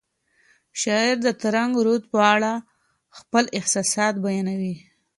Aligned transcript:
شاعر 0.81 1.17
د 1.23 1.27
ترنګ 1.41 1.71
رود 1.85 2.03
په 2.11 2.15
غاړه 2.21 2.53
خپل 3.17 3.43
احساسات 3.57 4.13
بیانوي. 4.23 4.75